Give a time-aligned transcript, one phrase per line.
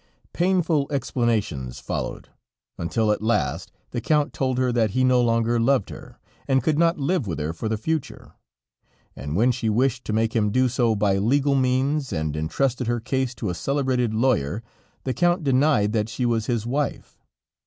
[0.33, 2.29] Painful explanations followed,
[2.75, 6.79] until at last the Count told her that he no longer loved her, and could
[6.79, 8.33] not live with her for the future,
[9.15, 12.99] and when she wished to make him do so by legal means, and entrusted her
[12.99, 14.63] case to a celebrated lawyer,
[15.03, 17.19] the Count denied that she was his wife.